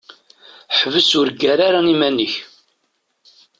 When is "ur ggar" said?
1.19-1.59